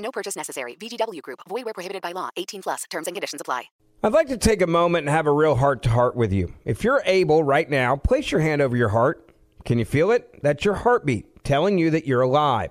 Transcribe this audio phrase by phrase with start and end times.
[0.00, 0.74] No purchase necessary.
[0.74, 1.40] VGW Group.
[1.48, 2.30] Void where prohibited by law.
[2.36, 2.84] 18 plus.
[2.90, 3.64] Terms and conditions apply.
[4.02, 6.54] I'd like to take a moment and have a real heart to heart with you.
[6.64, 9.30] If you're able right now, place your hand over your heart.
[9.66, 10.40] Can you feel it?
[10.42, 12.70] That's your heartbeat telling you that you're alive.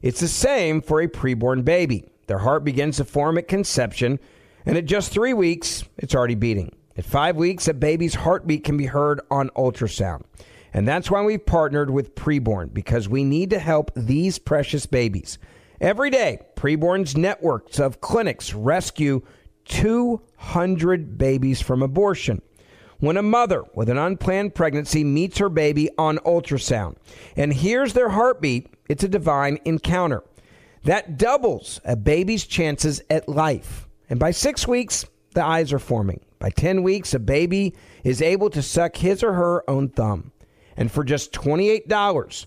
[0.00, 2.04] It's the same for a preborn baby.
[2.28, 4.20] Their heart begins to form at conception,
[4.64, 6.72] and at just three weeks, it's already beating.
[6.96, 10.22] At five weeks, a baby's heartbeat can be heard on ultrasound.
[10.72, 15.38] And that's why we've partnered with Preborn, because we need to help these precious babies.
[15.80, 19.22] Every day, Preborn's networks of clinics rescue
[19.64, 22.42] 200 babies from abortion.
[22.98, 26.96] When a mother with an unplanned pregnancy meets her baby on ultrasound
[27.34, 30.22] and hears their heartbeat, it's a divine encounter.
[30.84, 33.88] That doubles a baby's chances at life.
[34.10, 36.20] And by six weeks, the eyes are forming.
[36.38, 40.32] By 10 weeks, a baby is able to suck his or her own thumb.
[40.76, 42.46] And for just $28,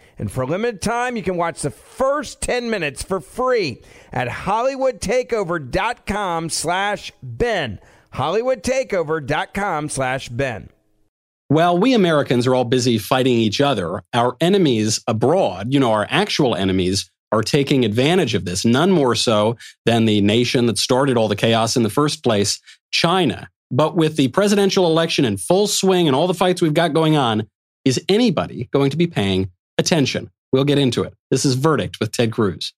[0.21, 3.81] And for a limited time, you can watch the first 10 minutes for free
[4.13, 7.79] at hollywoodtakeover.com slash Ben.
[8.13, 10.69] hollywoodtakeover.com slash Ben.
[11.47, 16.05] While we Americans are all busy fighting each other, our enemies abroad, you know, our
[16.09, 21.17] actual enemies, are taking advantage of this, none more so than the nation that started
[21.17, 22.59] all the chaos in the first place,
[22.91, 23.49] China.
[23.71, 27.15] But with the presidential election in full swing and all the fights we've got going
[27.15, 27.47] on,
[27.85, 29.49] is anybody going to be paying
[29.81, 30.31] attention?
[30.53, 31.13] We'll get into it.
[31.29, 32.73] This is Verdict with Ted Cruz.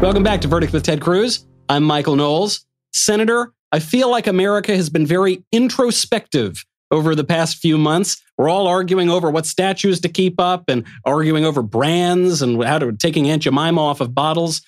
[0.00, 1.44] Welcome back to Verdict with Ted Cruz.
[1.68, 2.64] I'm Michael Knowles.
[2.92, 8.22] Senator, I feel like America has been very introspective over the past few months.
[8.38, 12.78] We're all arguing over what statues to keep up and arguing over brands and how
[12.78, 14.62] to taking Aunt Jemima off of bottles.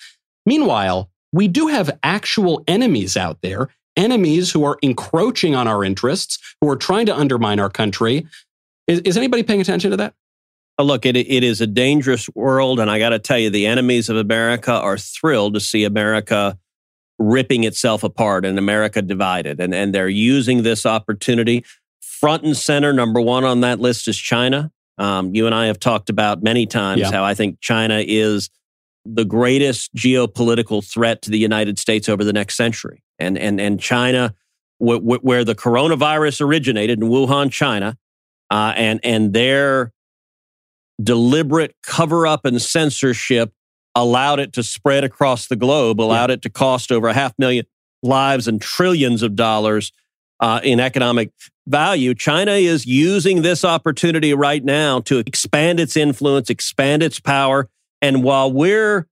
[0.45, 6.39] Meanwhile, we do have actual enemies out there, enemies who are encroaching on our interests,
[6.61, 8.25] who are trying to undermine our country.
[8.87, 10.13] Is, is anybody paying attention to that?
[10.79, 12.79] Uh, Look, it, it is a dangerous world.
[12.79, 16.57] And I got to tell you, the enemies of America are thrilled to see America
[17.19, 19.59] ripping itself apart and America divided.
[19.59, 21.65] And, and they're using this opportunity.
[21.99, 24.71] Front and center, number one on that list is China.
[24.99, 27.11] Um, you and I have talked about many times Yeah.
[27.11, 28.49] how I think China is
[29.13, 33.03] the greatest geopolitical threat to the United States over the next century.
[33.19, 34.35] And, and, and China,
[34.79, 37.97] wh- wh- where the coronavirus originated in Wuhan, China,
[38.49, 39.91] uh, and, and their
[41.01, 43.53] deliberate cover up and censorship
[43.95, 47.65] allowed it to spread across the globe, allowed it to cost over a half million
[48.03, 49.91] lives and trillions of dollars
[50.39, 51.31] uh, in economic
[51.67, 52.13] value.
[52.13, 57.69] China is using this opportunity right now to expand its influence, expand its power.
[58.01, 59.07] And while we're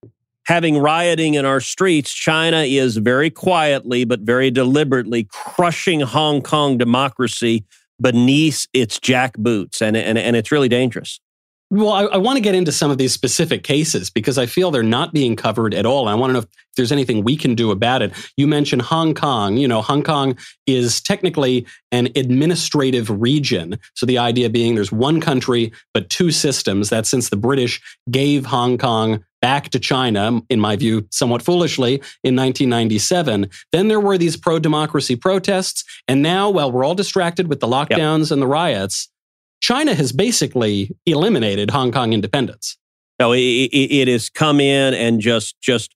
[0.46, 6.78] having rioting in our streets, China is very quietly but very deliberately crushing Hong Kong
[6.78, 7.64] democracy
[8.00, 9.82] beneath its jack boots.
[9.82, 11.20] And, and, and it's really dangerous.
[11.68, 14.70] Well, I, I want to get into some of these specific cases because I feel
[14.70, 16.02] they're not being covered at all.
[16.02, 16.46] And I want to know if
[16.76, 18.12] there's anything we can do about it.
[18.36, 19.56] You mentioned Hong Kong.
[19.56, 23.78] You know, Hong Kong is technically an administrative region.
[23.94, 26.90] So the idea being there's one country, but two systems.
[26.90, 31.94] That since the British gave Hong Kong back to China, in my view, somewhat foolishly,
[32.22, 33.48] in 1997.
[33.72, 35.84] Then there were these pro democracy protests.
[36.08, 38.30] And now, while we're all distracted with the lockdowns yep.
[38.30, 39.08] and the riots,
[39.66, 42.78] China has basically eliminated Hong Kong independence.
[43.18, 45.92] No, it, it has come in and just just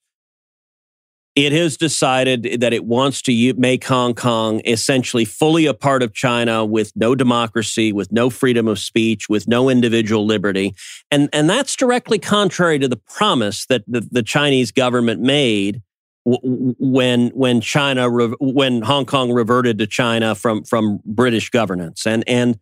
[1.36, 6.12] it has decided that it wants to make Hong Kong essentially fully a part of
[6.12, 10.74] China with no democracy, with no freedom of speech, with no individual liberty.
[11.12, 15.80] And, and that's directly contrary to the promise that the, the Chinese government made
[16.24, 22.04] when, when China, when Hong Kong reverted to China from, from British governance.
[22.04, 22.58] And, and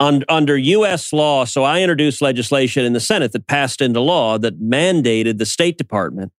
[0.00, 1.12] under U.S.
[1.12, 5.46] law, so I introduced legislation in the Senate that passed into law that mandated the
[5.46, 6.32] State Department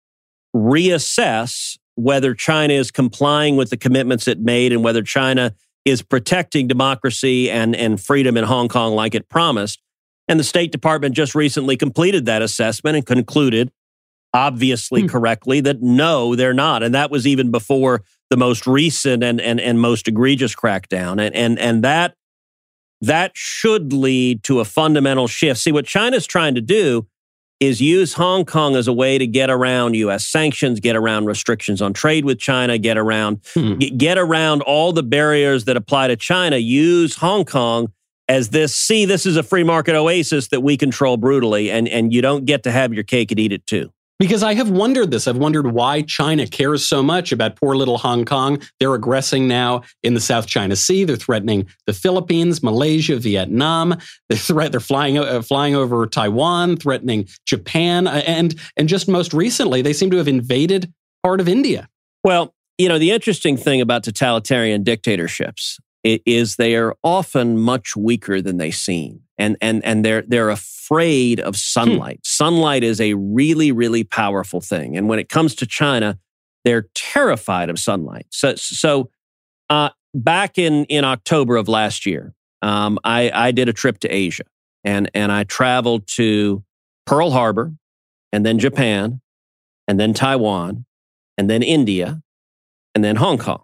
[0.55, 5.55] reassess whether China is complying with the commitments it made and whether China
[5.85, 9.83] is protecting democracy and, and freedom in Hong Kong like it promised.
[10.27, 13.71] And the State Department just recently completed that assessment and concluded,
[14.33, 15.09] obviously hmm.
[15.09, 16.83] correctly, that no, they're not.
[16.83, 21.25] And that was even before the most recent and, and, and most egregious crackdown.
[21.25, 22.15] And, and, and that
[23.06, 25.61] that should lead to a fundamental shift.
[25.61, 27.06] See, what China's trying to do
[27.61, 30.27] is use Hong Kong as a way to get around U.S.
[30.27, 33.75] sanctions, get around restrictions on trade with China, get around hmm.
[33.75, 36.56] get around all the barriers that apply to China.
[36.56, 37.93] Use Hong Kong
[38.29, 38.75] as this.
[38.75, 42.45] See, this is a free market oasis that we control brutally, and and you don't
[42.45, 43.94] get to have your cake and eat it too.
[44.19, 45.26] Because I have wondered this.
[45.26, 48.62] I've wondered why China cares so much about poor little Hong Kong.
[48.78, 51.05] They're aggressing now in the South China Sea.
[51.05, 53.99] They're threatening the Philippines, Malaysia, Vietnam.
[54.28, 58.06] They're, threat, they're flying, uh, flying over Taiwan, threatening Japan.
[58.06, 61.88] Uh, and, and just most recently, they seem to have invaded part of India.
[62.22, 68.43] Well, you know, the interesting thing about totalitarian dictatorships is they are often much weaker
[68.43, 71.59] than they seem and and and they're they're afraid of hmm.
[71.59, 72.17] sunlight.
[72.17, 72.25] Hmm.
[72.25, 76.19] Sunlight is a really really powerful thing, and when it comes to China,
[76.65, 78.27] they're terrified of sunlight.
[78.31, 79.11] So so
[79.71, 84.09] uh, back in in October of last year, um, I I did a trip to
[84.09, 84.45] Asia,
[84.85, 86.65] and and I traveled to
[87.06, 87.75] Pearl Harbor,
[88.33, 89.21] and then Japan,
[89.89, 90.87] and then Taiwan,
[91.37, 92.23] and then India,
[92.95, 93.62] and then Hong Kong,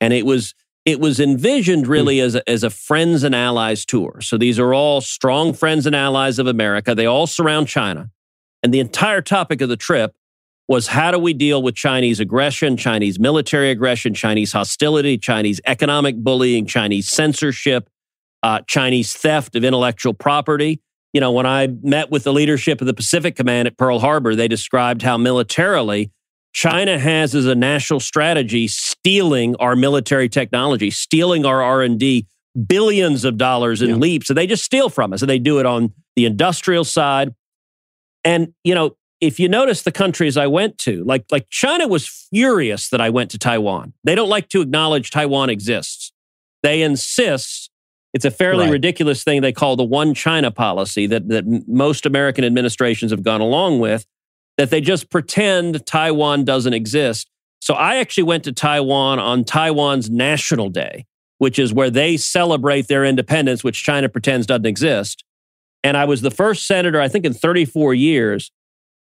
[0.00, 1.92] and it was it was envisioned hmm.
[1.92, 4.20] really as a, as a friends and allies tour.
[4.20, 6.94] So these are all strong friends and allies of America.
[6.94, 8.10] They all surround China.
[8.62, 10.14] And the entire topic of the trip
[10.66, 16.16] was how do we deal with Chinese aggression, Chinese military aggression, Chinese hostility, Chinese economic
[16.16, 17.90] bullying, Chinese censorship,
[18.42, 20.80] uh, Chinese theft of intellectual property.
[21.12, 24.34] You know, when I met with the leadership of the Pacific Command at Pearl Harbor,
[24.34, 26.10] they described how militarily
[26.54, 32.26] China has as a national strategy stealing our military technology, stealing our R&D,
[32.66, 33.96] billions of dollars in yeah.
[33.96, 34.28] leaps.
[34.28, 35.20] So they just steal from us.
[35.20, 37.34] And they do it on the industrial side.
[38.22, 42.06] And, you know, if you notice the countries I went to, like, like China was
[42.06, 43.92] furious that I went to Taiwan.
[44.04, 46.12] They don't like to acknowledge Taiwan exists.
[46.62, 47.70] They insist
[48.12, 48.72] it's a fairly right.
[48.72, 53.40] ridiculous thing they call the one China policy that, that most American administrations have gone
[53.40, 54.06] along with
[54.56, 57.28] that they just pretend Taiwan doesn't exist.
[57.60, 61.06] So I actually went to Taiwan on Taiwan's National Day,
[61.38, 65.24] which is where they celebrate their independence, which China pretends doesn't exist.
[65.82, 68.50] And I was the first senator, I think, in 34 years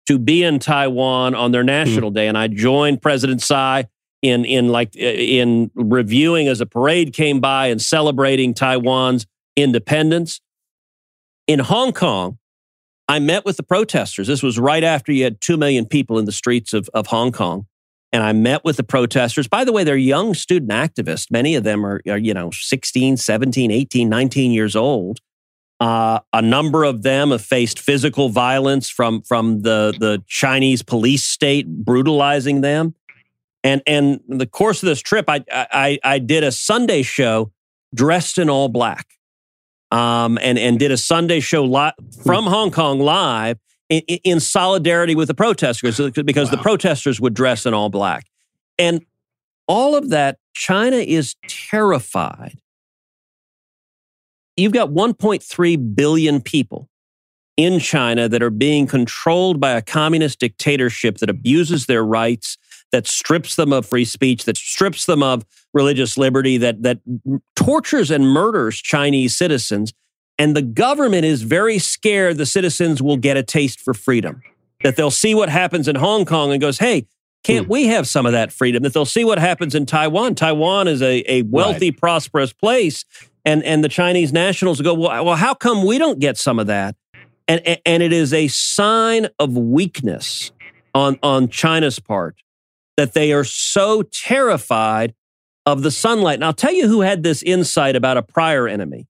[0.08, 2.16] to be in Taiwan on their national mm-hmm.
[2.16, 2.28] day.
[2.28, 3.88] And I joined President Tsai
[4.22, 10.42] in, in like in reviewing as a parade came by and celebrating Taiwan's independence.
[11.48, 12.38] In Hong Kong,
[13.12, 14.28] I met with the protesters.
[14.28, 17.34] This was right after you had 2 million people in the streets of, of Hong
[17.34, 17.66] Kong.
[18.14, 19.50] And I met with the protesters.
[19.50, 21.30] By the way, they're young student activists.
[21.30, 25.20] Many of them are, are you know, 16, 17, 18, 19 years old.
[25.82, 31.26] Uh, a number of them have faced physical violence from, from the, the Chinese police
[31.26, 32.96] state brutalizing them.
[33.62, 37.52] And, and in the course of this trip, I, I, I did a Sunday show
[37.94, 39.06] dressed in all black
[39.92, 41.92] um, and and did a Sunday show li-
[42.24, 46.56] from Hong Kong live in, in solidarity with the protesters because wow.
[46.56, 48.26] the protesters would dress in all black,
[48.80, 49.06] and
[49.68, 50.38] all of that.
[50.54, 52.60] China is terrified.
[54.58, 56.90] You've got 1.3 billion people
[57.58, 62.58] in China that are being controlled by a communist dictatorship that abuses their rights,
[62.92, 67.00] that strips them of free speech, that strips them of religious liberty, that that
[67.56, 69.94] tortures and murders Chinese citizens.
[70.38, 74.42] And the government is very scared the citizens will get a taste for freedom.
[74.84, 77.06] That they'll see what happens in Hong Kong and goes, hey,
[77.44, 77.72] can't hmm.
[77.72, 78.84] we have some of that freedom?
[78.84, 80.36] That they'll see what happens in Taiwan.
[80.36, 83.06] Taiwan is a, a wealthy, prosperous place.
[83.46, 86.68] And, and the Chinese nationals go, well, well, how come we don't get some of
[86.68, 86.96] that?
[87.48, 90.52] And, and it is a sign of weakness
[90.94, 92.42] on, on China's part
[93.02, 95.16] that they are so terrified
[95.66, 96.36] of the sunlight.
[96.36, 99.08] And I'll tell you who had this insight about a prior enemy,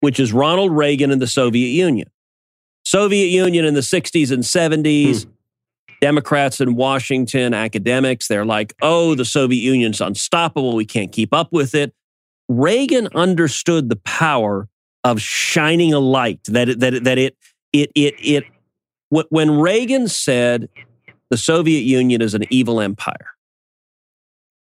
[0.00, 2.08] which is Ronald Reagan and the Soviet Union.
[2.84, 5.30] Soviet Union in the 60s and 70s, hmm.
[6.00, 10.74] Democrats in Washington, academics, they're like, oh, the Soviet Union's unstoppable.
[10.74, 11.94] We can't keep up with it.
[12.48, 14.68] Reagan understood the power
[15.04, 17.36] of shining a light that it, that it, that it
[17.72, 18.44] it it it
[19.10, 20.68] when Reagan said
[21.32, 23.30] the Soviet Union is an evil empire,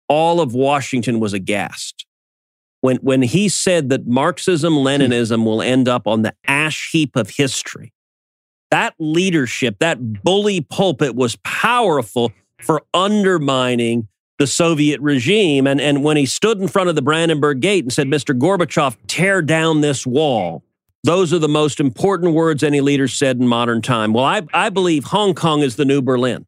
[0.08, 2.04] all of Washington was aghast.
[2.82, 7.30] When when he said that Marxism Leninism will end up on the ash heap of
[7.30, 7.94] history,
[8.70, 15.66] that leadership, that bully pulpit was powerful for undermining the Soviet regime.
[15.66, 18.38] And, and when he stood in front of the Brandenburg Gate and said, Mr.
[18.38, 20.62] Gorbachev, tear down this wall,
[21.04, 24.12] those are the most important words any leader said in modern time.
[24.12, 26.46] Well, I, I believe Hong Kong is the new Berlin.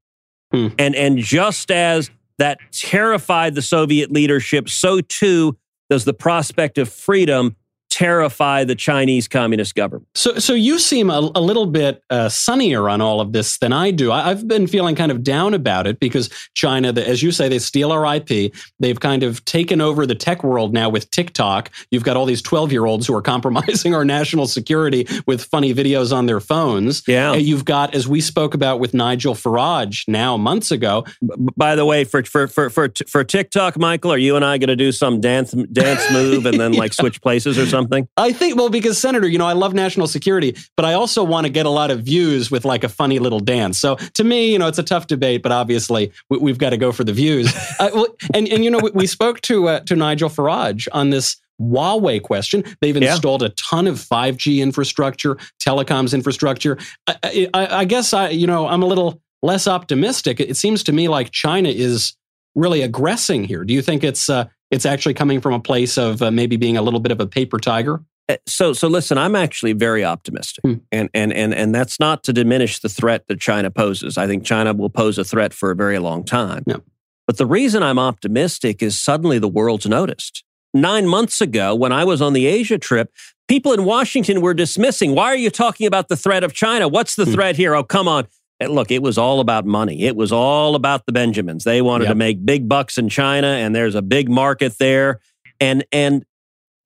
[0.53, 0.69] Hmm.
[0.79, 5.57] And, and just as that terrified the Soviet leadership, so too
[5.91, 7.57] does the prospect of freedom
[7.93, 10.09] terrify the Chinese Communist government.
[10.15, 13.71] So, so you seem a, a little bit uh, sunnier on all of this than
[13.71, 14.11] I do.
[14.11, 17.51] I, have been feeling kind of down about it because China, the, as you say,
[17.51, 18.55] they steal our IP.
[18.81, 21.71] They've kind of taken over the tech world now with TikTok.
[21.91, 26.25] You've got all these twelve-year-olds who are compromising our national security with funny videos on
[26.25, 27.07] their phones.
[27.07, 31.05] Yeah, you've got, as we spoke about with Nigel Farage now months ago.
[31.21, 34.69] By the way, for for for for, for TikTok, Michael, are you and I going
[34.69, 37.82] to do some dance dance move and then like switch places or something?
[37.83, 38.09] Something?
[38.17, 41.47] I think, well, because Senator, you know, I love national security, but I also want
[41.47, 43.79] to get a lot of views with like a funny little dance.
[43.79, 46.77] So to me, you know, it's a tough debate, but obviously we, have got to
[46.77, 47.53] go for the views.
[47.79, 51.11] uh, well, and, and, you know, we, we spoke to, uh, to Nigel Farage on
[51.11, 52.65] this Huawei question.
[52.81, 53.49] They've installed yeah.
[53.49, 56.79] a ton of 5G infrastructure, telecoms infrastructure.
[57.07, 60.41] I, I, I, guess I, you know, I'm a little less optimistic.
[60.41, 62.15] It seems to me like China is
[62.55, 63.65] really aggressing here.
[63.65, 66.77] Do you think it's uh, it's actually coming from a place of uh, maybe being
[66.77, 68.03] a little bit of a paper tiger?
[68.29, 70.75] Uh, so, so listen, I'm actually very optimistic, hmm.
[70.91, 74.17] and and and and that's not to diminish the threat that China poses.
[74.17, 76.65] I think China will pose a threat for a very long time.
[76.67, 76.79] Yeah.
[77.27, 80.43] But the reason I'm optimistic is suddenly the world's noticed.
[80.75, 83.13] Nine months ago, when I was on the Asia trip,
[83.49, 85.15] people in Washington were dismissing.
[85.15, 86.89] Why are you talking about the threat of China?
[86.89, 87.33] What's the hmm.
[87.33, 87.75] threat here?
[87.75, 88.27] Oh, come on.
[88.71, 90.03] Look, it was all about money.
[90.03, 91.65] It was all about the Benjamins.
[91.65, 92.13] They wanted yep.
[92.13, 95.21] to make big bucks in China, and there's a big market there.
[95.61, 96.25] And and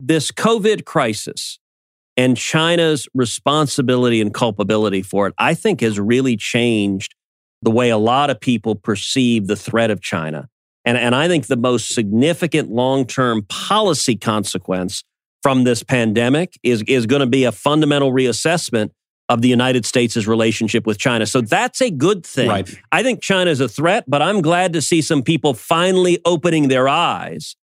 [0.00, 1.58] this COVID crisis
[2.16, 7.14] and China's responsibility and culpability for it, I think, has really changed
[7.62, 10.48] the way a lot of people perceive the threat of China.
[10.84, 15.02] And, and I think the most significant long term policy consequence
[15.42, 18.90] from this pandemic is, is going to be a fundamental reassessment
[19.28, 21.26] of the United States' relationship with China.
[21.26, 22.48] So that's a good thing.
[22.48, 22.80] Right.
[22.92, 26.68] I think China is a threat, but I'm glad to see some people finally opening
[26.68, 27.56] their eyes.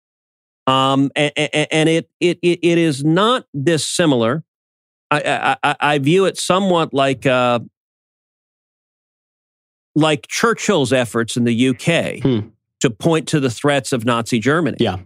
[0.66, 4.45] Um, and, and it, it, it is not dissimilar.
[5.11, 7.61] I, I, I view it somewhat like uh,
[9.95, 12.49] like Churchill's efforts in the UK hmm.
[12.81, 14.78] to point to the threats of Nazi Germany.
[14.81, 14.99] Yeah,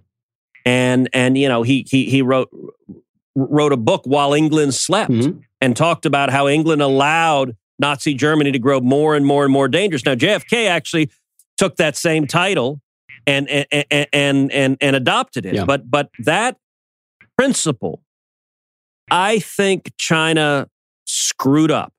[0.64, 2.50] and and you know he he he wrote
[3.36, 5.38] wrote a book while England slept mm-hmm.
[5.60, 9.68] and talked about how England allowed Nazi Germany to grow more and more and more
[9.68, 10.04] dangerous.
[10.04, 11.10] Now, JFK actually
[11.58, 12.80] took that same title
[13.26, 15.54] and and and and, and adopted it.
[15.54, 15.64] Yeah.
[15.64, 16.56] But but that
[17.36, 18.02] principle,
[19.10, 20.68] I think China
[21.04, 21.92] screwed up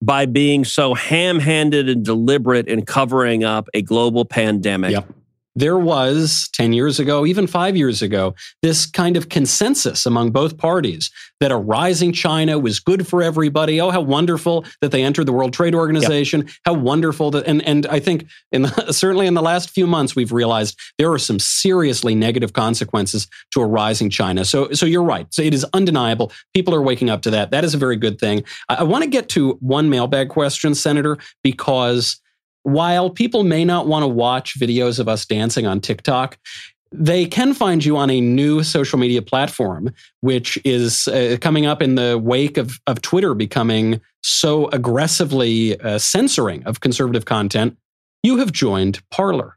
[0.00, 4.92] by being so ham-handed and deliberate in covering up a global pandemic.
[4.92, 5.06] Yep
[5.54, 10.56] there was 10 years ago, even five years ago, this kind of consensus among both
[10.56, 13.80] parties that a rising China was good for everybody.
[13.80, 16.42] Oh, how wonderful that they entered the World Trade Organization.
[16.42, 16.50] Yep.
[16.64, 20.16] How wonderful that, and, and I think in the, certainly in the last few months,
[20.16, 24.44] we've realized there are some seriously negative consequences to a rising China.
[24.44, 25.26] So, so you're right.
[25.34, 26.32] So it is undeniable.
[26.54, 27.50] People are waking up to that.
[27.50, 28.44] That is a very good thing.
[28.68, 32.21] I, I want to get to one mailbag question, Senator, because
[32.62, 36.38] while people may not want to watch videos of us dancing on TikTok,
[36.92, 41.80] they can find you on a new social media platform, which is uh, coming up
[41.80, 47.76] in the wake of, of Twitter becoming so aggressively uh, censoring of conservative content.
[48.22, 49.56] You have joined Parler.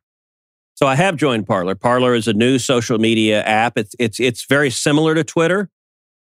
[0.76, 1.76] So I have joined Parler.
[1.76, 3.78] Parler is a new social media app.
[3.78, 5.70] It's it's it's very similar to Twitter,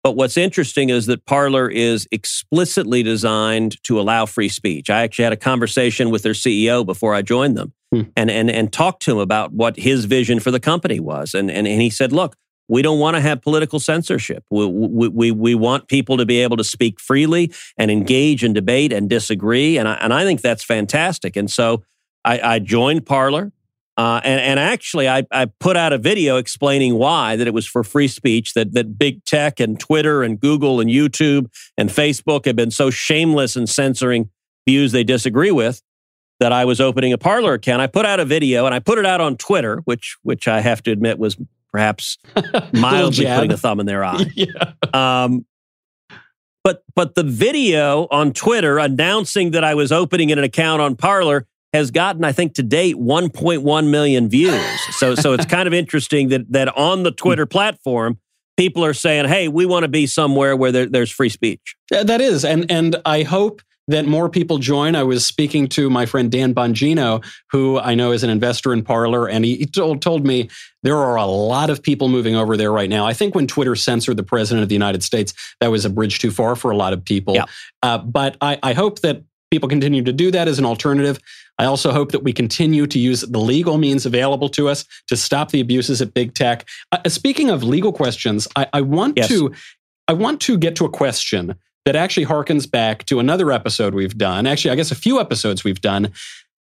[0.05, 4.87] but what's interesting is that Parler is explicitly designed to allow free speech.
[4.91, 8.01] I actually had a conversation with their CEO before I joined them hmm.
[8.15, 11.33] and, and, and talked to him about what his vision for the company was.
[11.33, 12.35] And, and, and he said, look,
[12.67, 14.43] we don't want to have political censorship.
[14.51, 18.53] We, we, we, we want people to be able to speak freely and engage in
[18.53, 19.79] debate and disagree.
[19.79, 21.35] And I, and I think that's fantastic.
[21.35, 21.83] And so
[22.23, 23.51] I, I joined Parler.
[23.97, 27.65] Uh, and, and actually, I, I put out a video explaining why that it was
[27.65, 32.45] for free speech, that, that big tech and Twitter and Google and YouTube and Facebook
[32.45, 34.29] have been so shameless in censoring
[34.67, 35.81] views they disagree with
[36.39, 37.81] that I was opening a Parler account.
[37.81, 40.59] I put out a video and I put it out on Twitter, which which I
[40.59, 41.37] have to admit was
[41.71, 42.17] perhaps
[42.73, 44.25] mildly putting a thumb in their eye.
[44.35, 44.73] yeah.
[44.93, 45.45] um,
[46.63, 51.47] but but the video on Twitter announcing that I was opening an account on Parler
[51.75, 54.63] has gotten, I think, to date, 1.1 million views.
[54.97, 58.19] So so it's kind of interesting that that on the Twitter platform,
[58.57, 62.21] people are saying, "Hey, we want to be somewhere where there, there's free speech." That
[62.21, 64.95] is, and and I hope that more people join.
[64.95, 68.83] I was speaking to my friend Dan Bongino, who I know is an investor in
[68.83, 70.49] Parler, and he told, told me
[70.81, 73.05] there are a lot of people moving over there right now.
[73.05, 76.17] I think when Twitter censored the president of the United States, that was a bridge
[76.17, 77.35] too far for a lot of people.
[77.35, 77.45] Yeah.
[77.83, 79.23] Uh, but I, I hope that
[79.55, 81.17] people continue to do that as an alternative.
[81.57, 85.15] I also hope that we continue to use the legal means available to us to
[85.15, 86.67] stop the abuses at big tech.
[86.91, 89.29] Uh, speaking of legal questions, I, I want yes.
[89.29, 89.53] to
[90.07, 94.17] I want to get to a question that actually harkens back to another episode we've
[94.17, 94.45] done.
[94.45, 96.11] Actually, I guess a few episodes we've done.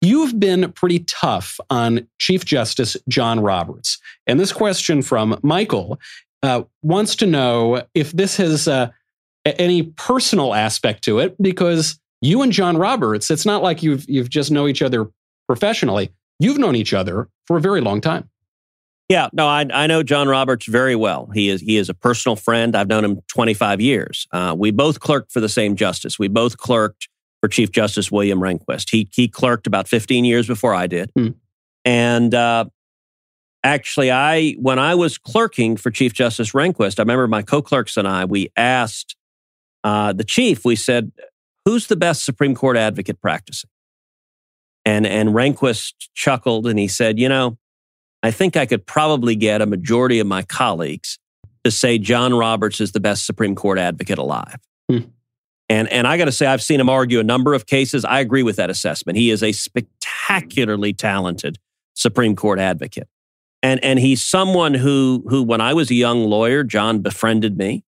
[0.02, 4.00] You've been pretty tough on Chief Justice John Roberts.
[4.28, 6.00] And this question from Michael
[6.42, 8.92] uh, wants to know if this has uh,
[9.46, 14.30] any personal aspect to it, because you and John Roberts, it's not like you've, you've
[14.30, 15.10] just know each other
[15.48, 16.12] professionally.
[16.40, 18.30] You've known each other for a very long time.
[19.10, 21.30] Yeah, no, I, I know John Roberts very well.
[21.34, 22.76] He is he is a personal friend.
[22.76, 24.28] I've known him 25 years.
[24.32, 26.20] Uh, we both clerked for the same justice.
[26.20, 27.10] We both clerked
[27.42, 28.92] for Chief Justice William Rehnquist.
[28.92, 31.30] He he clerked about 15 years before I did, hmm.
[31.84, 32.66] and uh,
[33.64, 38.08] actually, I when I was clerking for Chief Justice Rehnquist, I remember my co-clerks and
[38.08, 39.16] I we asked
[39.84, 40.66] uh, the chief.
[40.66, 41.12] We said,
[41.70, 43.70] "Who's the best Supreme Court advocate practicing?"
[44.86, 47.58] And and Rehnquist chuckled and he said, "You know."
[48.22, 51.18] I think I could probably get a majority of my colleagues
[51.64, 54.58] to say John Roberts is the best Supreme Court advocate alive.
[54.90, 55.00] Hmm.
[55.70, 58.04] And, and I got to say, I've seen him argue a number of cases.
[58.04, 59.18] I agree with that assessment.
[59.18, 61.60] He is a spectacularly talented
[61.94, 63.08] Supreme Court advocate.
[63.62, 67.84] And, and he's someone who, who, when I was a young lawyer, John befriended me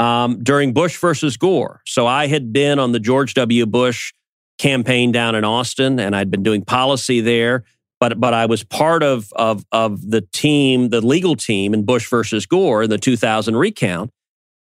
[0.00, 1.82] um, during Bush versus Gore.
[1.86, 3.66] So I had been on the George W.
[3.66, 4.12] Bush
[4.58, 7.64] campaign down in Austin, and I'd been doing policy there
[8.00, 12.08] but but I was part of of of the team, the legal team in Bush
[12.08, 14.10] versus Gore in the 2000 recount.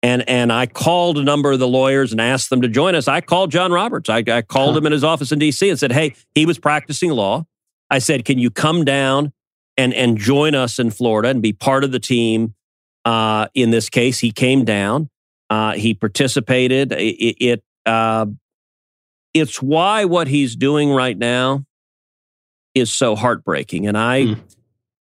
[0.02, 3.08] And, and I called a number of the lawyers and asked them to join us.
[3.08, 4.08] I called John Roberts.
[4.08, 4.78] I, I called huh.
[4.78, 5.68] him in his office in D.C.
[5.68, 7.46] and said, "Hey, he was practicing law."
[7.90, 9.34] I said, "Can you come down
[9.78, 12.56] and and join us in Florida and be part of the team?"
[13.04, 15.10] Uh, in this case, he came down.
[15.50, 16.92] Uh, he participated.
[16.92, 18.26] It, it uh,
[19.34, 21.66] it's why what he's doing right now
[22.74, 23.88] is so heartbreaking.
[23.88, 24.40] And I, mm.
[24.40, 24.46] a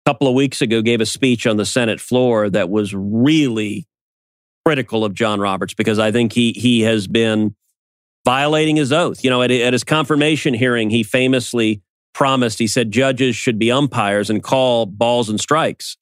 [0.06, 3.86] couple of weeks ago, gave a speech on the Senate floor that was really
[4.64, 7.54] critical of John Roberts because I think he he has been
[8.24, 9.24] violating his oath.
[9.24, 13.70] You know, at, at his confirmation hearing, he famously promised, he said, judges should be
[13.70, 15.96] umpires and call balls and strikes.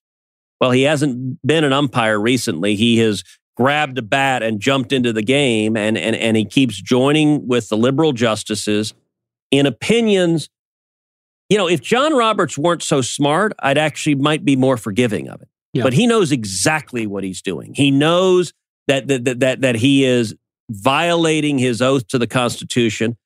[0.59, 2.75] Well, he hasn't been an umpire recently.
[2.75, 3.23] He has
[3.59, 7.69] grabbed a bat and jumped into the game, and, and, and he keeps joining with
[7.69, 8.93] the liberal justices
[9.51, 10.49] in opinions
[11.49, 15.41] you know, if John Roberts weren't so smart, I'd actually might be more forgiving of
[15.41, 15.49] it.
[15.73, 15.83] Yeah.
[15.83, 17.73] But he knows exactly what he's doing.
[17.73, 18.53] He knows
[18.87, 20.35] that that that that he is
[20.69, 23.17] violating his oath to the Constitution,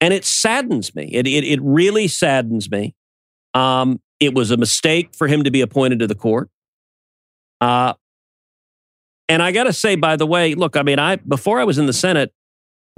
[0.00, 1.10] and it saddens me.
[1.12, 2.94] It it, it really saddens me.
[3.54, 6.48] Um, it was a mistake for him to be appointed to the court.
[7.60, 7.94] Uh,
[9.32, 11.78] and I got to say, by the way, look, I mean, I before I was
[11.78, 12.34] in the Senate,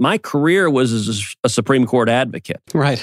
[0.01, 2.61] my career was as a Supreme Court advocate.
[2.73, 3.01] Right.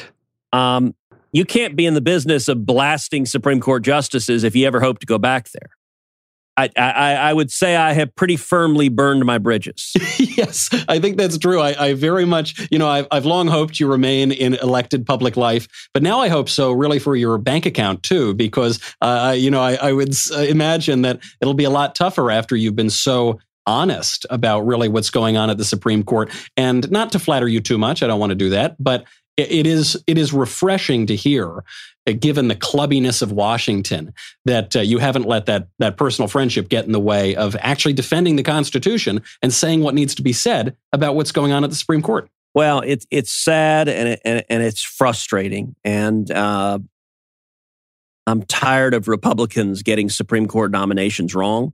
[0.53, 0.95] Um,
[1.33, 4.99] you can't be in the business of blasting Supreme Court justices if you ever hope
[4.99, 5.71] to go back there.
[6.57, 9.93] I, I, would say I have pretty firmly burned my bridges.
[10.19, 11.61] yes, I think that's true.
[11.61, 15.37] I, I very much, you know, I've, I've long hoped you remain in elected public
[15.37, 19.51] life, but now I hope so, really, for your bank account too, because, uh, you
[19.51, 23.39] know, I, I would imagine that it'll be a lot tougher after you've been so
[23.67, 26.31] honest about really what's going on at the Supreme Court.
[26.57, 29.05] And not to flatter you too much, I don't want to do that, but
[29.37, 31.65] it is it is refreshing to hear
[32.07, 34.13] uh, given the clubbiness of Washington
[34.45, 37.95] that uh, you haven't let that that personal friendship get in the way of actually
[37.95, 41.71] defending the Constitution and saying what needs to be said about what's going on at
[41.71, 42.29] the Supreme Court.
[42.55, 46.79] Well, it's it's sad and it, and, and it's frustrating, and uh,
[48.27, 51.73] I'm tired of Republicans getting Supreme Court nominations wrong,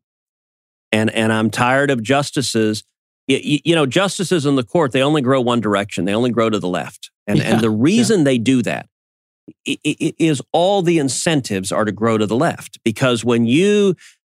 [0.93, 2.85] and and I'm tired of justices.
[3.29, 6.51] You, you know, justices in the court they only grow one direction; they only grow
[6.51, 8.25] to the left, and yeah, and the reason yeah.
[8.25, 8.89] they do that
[9.65, 13.95] is all the incentives are to grow to the left because when you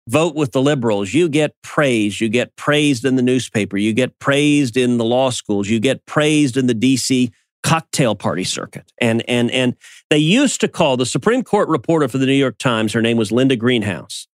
[0.09, 2.21] vote with the liberals, you get praised.
[2.21, 3.77] You get praised in the newspaper.
[3.77, 5.69] You get praised in the law schools.
[5.69, 7.31] You get praised in the DC
[7.63, 8.93] cocktail party circuit.
[9.01, 9.77] And and and
[10.09, 12.93] they used to call the Supreme Court reporter for the New York Times.
[12.93, 14.27] Her name was Linda Greenhouse,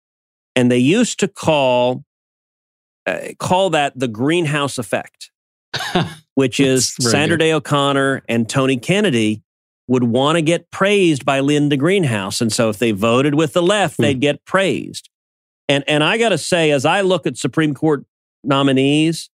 [0.55, 2.05] and they used to call
[3.07, 5.31] uh, call that the greenhouse effect,
[6.35, 9.43] which is Sandra Day O'Connor and Tony Kennedy
[9.89, 12.41] would want to get praised by Linda Greenhouse.
[12.41, 14.03] And so if they voted with the left, hmm.
[14.03, 15.09] they'd get praised.
[15.69, 18.05] And, and I got to say, as I look at Supreme Court
[18.45, 19.31] nominees,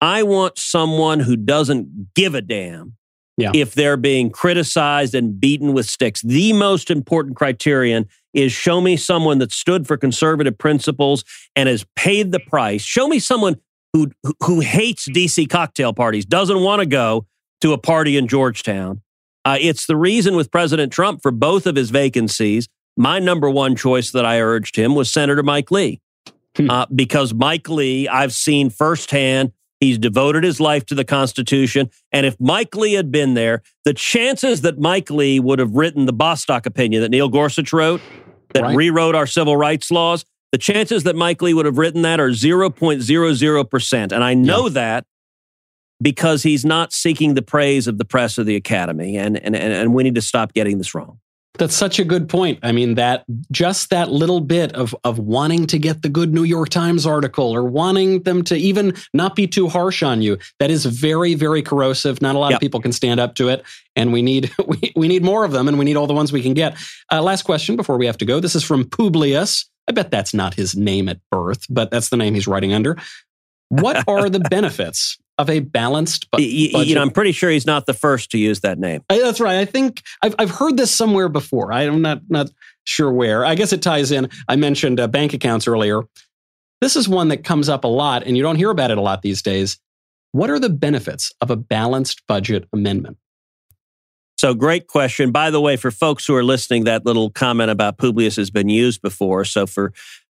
[0.00, 2.96] I want someone who doesn't give a damn
[3.36, 3.50] yeah.
[3.54, 6.20] if they're being criticized and beaten with sticks.
[6.22, 11.24] The most important criterion is show me someone that stood for conservative principles
[11.56, 12.82] and has paid the price.
[12.82, 13.56] Show me someone
[13.92, 14.10] who,
[14.42, 17.26] who hates DC cocktail parties, doesn't want to go
[17.60, 19.00] to a party in Georgetown,
[19.44, 22.68] uh, it's the reason with President Trump for both of his vacancies.
[22.96, 26.00] My number one choice that I urged him was Senator Mike Lee,
[26.56, 26.70] hmm.
[26.70, 31.90] uh, because Mike Lee, I've seen firsthand, he's devoted his life to the Constitution.
[32.12, 36.06] And if Mike Lee had been there, the chances that Mike Lee would have written
[36.06, 38.00] the Bostock opinion that Neil Gorsuch wrote,
[38.54, 38.76] that right.
[38.76, 42.30] rewrote our civil rights laws, the chances that Mike Lee would have written that are
[42.30, 44.12] 0.00%.
[44.12, 44.72] And I know yeah.
[44.72, 45.06] that
[46.00, 49.16] because he's not seeking the praise of the press or the academy.
[49.16, 51.18] And, and, and we need to stop getting this wrong.
[51.56, 52.58] That's such a good point.
[52.64, 56.42] I mean, that just that little bit of, of wanting to get the good New
[56.42, 60.70] York Times article or wanting them to even not be too harsh on you, that
[60.70, 62.20] is very, very corrosive.
[62.20, 62.56] Not a lot yep.
[62.56, 63.62] of people can stand up to it.
[63.94, 66.32] And we need, we, we need more of them and we need all the ones
[66.32, 66.76] we can get.
[67.12, 68.40] Uh, last question before we have to go.
[68.40, 69.66] This is from Publius.
[69.86, 72.96] I bet that's not his name at birth, but that's the name he's writing under.
[73.68, 76.86] What are the benefits of a balanced bu- budget.
[76.88, 79.02] You know, I'm pretty sure he's not the first to use that name.
[79.10, 79.58] I, that's right.
[79.58, 81.72] I think I've, I've heard this somewhere before.
[81.72, 82.50] I'm not not
[82.84, 83.44] sure where.
[83.44, 84.28] I guess it ties in.
[84.48, 86.02] I mentioned uh, bank accounts earlier.
[86.80, 89.00] This is one that comes up a lot, and you don't hear about it a
[89.00, 89.78] lot these days.
[90.32, 93.18] What are the benefits of a balanced budget amendment?
[94.36, 95.30] So, great question.
[95.30, 98.68] By the way, for folks who are listening, that little comment about Publius has been
[98.68, 99.44] used before.
[99.44, 99.92] So, for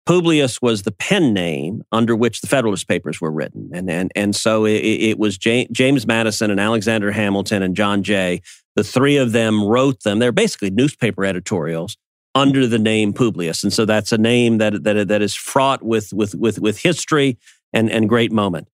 [0.06, 3.72] Publius was the pen name under which the Federalist Papers were written.
[3.74, 8.41] And, and, and so it, it was James Madison and Alexander Hamilton and John Jay.
[8.76, 10.20] The three of them wrote them.
[10.20, 11.98] They're basically newspaper editorials
[12.36, 13.63] under the name Publius.
[13.63, 17.38] And so that's a name that, that, that is fraught with, with, with, with history
[17.74, 18.68] and, and great moment.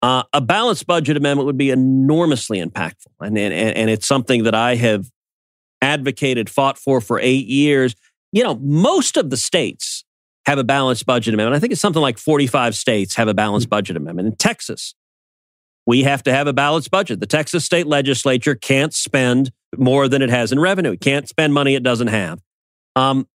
[0.00, 3.10] Uh, a balanced budget amendment would be enormously impactful.
[3.20, 5.10] And, and, and it's something that I have
[5.82, 7.94] advocated, fought for for eight years.
[8.30, 9.97] You know, most of the states
[10.48, 11.54] have a balanced budget amendment.
[11.54, 14.28] I think it's something like 45 states have a balanced budget amendment.
[14.28, 14.94] In Texas,
[15.86, 17.20] we have to have a balanced budget.
[17.20, 20.92] The Texas state legislature can't spend more than it has in revenue.
[20.92, 22.40] It can't spend money it doesn't have.
[22.96, 23.28] Um,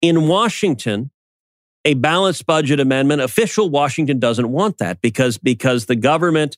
[0.00, 1.10] in Washington,
[1.84, 6.56] a balanced budget amendment, official Washington doesn't want that because, because the government,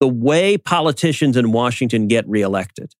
[0.00, 2.92] the way politicians in Washington get reelected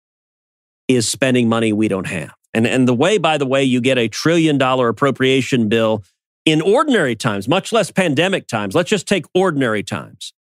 [0.87, 2.33] is spending money we don't have.
[2.55, 6.05] And, and the way, by the way, you get a trillion dollar appropriation bill
[6.45, 10.33] in ordinary times, much less pandemic times, let's just take ordinary times.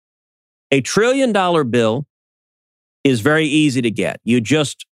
[0.71, 2.07] A trillion dollar bill
[3.05, 4.21] is very easy to get.
[4.25, 4.87] You just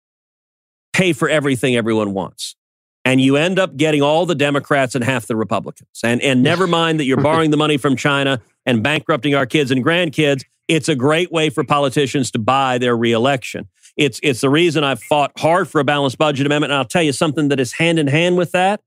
[0.92, 2.56] pay for everything everyone wants.
[3.04, 6.00] And you end up getting all the Democrats and half the Republicans.
[6.02, 9.70] And, and never mind that you're borrowing the money from China and bankrupting our kids
[9.70, 10.44] and grandkids.
[10.68, 13.68] It's a great way for politicians to buy their reelection.
[13.96, 16.72] It's it's the reason I've fought hard for a balanced budget amendment.
[16.72, 18.80] And I'll tell you something that is hand in hand with that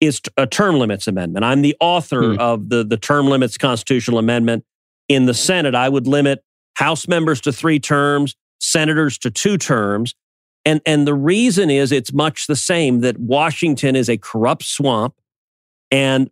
[0.00, 1.44] is a term limits amendment.
[1.44, 2.40] I'm the author hmm.
[2.40, 4.64] of the the term limits constitutional amendment
[5.08, 5.74] in the Senate.
[5.74, 6.42] I would limit
[6.74, 10.14] House members to three terms, senators to two terms.
[10.64, 15.14] And, and the reason is it's much the same that Washington is a corrupt swamp
[15.90, 16.30] and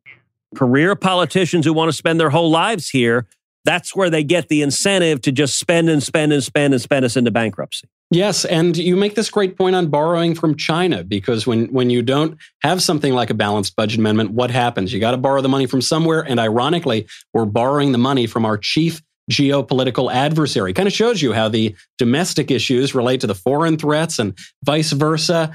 [0.55, 3.27] career politicians who want to spend their whole lives here,
[3.65, 7.05] that's where they get the incentive to just spend and spend and spend and spend
[7.05, 7.89] us into bankruptcy.
[8.13, 12.03] Yes, and you make this great point on borrowing from China because when when you
[12.03, 14.93] don't have something like a balanced budget amendment, what happens?
[14.93, 18.45] You got to borrow the money from somewhere, and ironically, we're borrowing the money from
[18.45, 20.75] our chief geopolitical adversary.
[20.75, 24.93] Kind of shows you how the domestic issues relate to the foreign threats and vice
[24.93, 25.51] versa.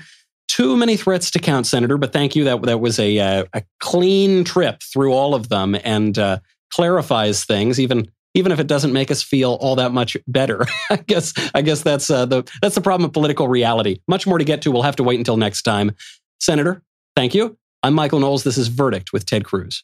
[0.48, 2.00] Too many threats to count, Senator.
[2.00, 2.44] But thank you.
[2.46, 6.40] That that was a uh, a clean trip through all of them and uh,
[6.74, 10.66] clarifies things, even even if it doesn't make us feel all that much better.
[10.90, 14.00] I guess I guess that's uh, the that's the problem of political reality.
[14.08, 14.72] Much more to get to.
[14.72, 15.92] We'll have to wait until next time.
[16.40, 16.84] Senator,
[17.16, 17.58] thank you.
[17.84, 18.44] I'm Michael Knowles.
[18.44, 19.84] This is Verdict with Ted Cruz.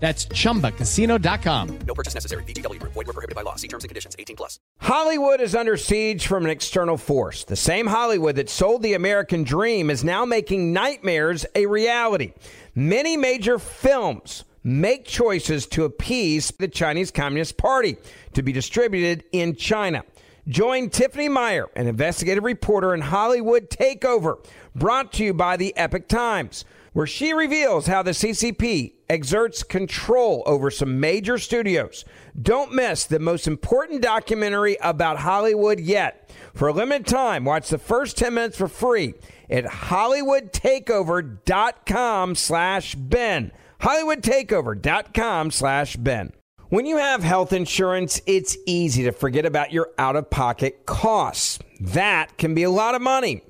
[0.00, 1.78] That's chumbacasino.com.
[1.86, 2.42] No purchase necessary.
[2.44, 2.94] VGW Group.
[2.94, 3.56] Void were prohibited by law.
[3.56, 4.16] See terms and conditions.
[4.18, 4.58] 18 plus.
[4.80, 7.44] Hollywood is under siege from an external force.
[7.44, 12.32] The same Hollywood that sold the American dream is now making nightmares a reality.
[12.74, 17.96] Many major films make choices to appease the Chinese Communist Party
[18.32, 20.02] to be distributed in China.
[20.48, 26.08] Join Tiffany Meier, an investigative reporter in Hollywood Takeover, brought to you by the Epoch
[26.08, 32.04] Times, where she reveals how the CCP exerts control over some major studios.
[32.40, 36.30] Don't miss the most important documentary about Hollywood yet.
[36.54, 39.14] For a limited time, watch the first 10 minutes for free
[39.50, 43.50] at hollywoodtakeover.com slash Ben.
[43.80, 46.32] hollywoodtakeover.com slash Ben.
[46.68, 51.58] When you have health insurance, it's easy to forget about your out-of-pocket costs.
[51.80, 53.42] That can be a lot of money.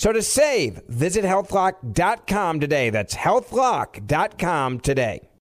[0.00, 2.88] So to save, visit healthlock.com today.
[2.88, 5.29] That's healthlock.com today.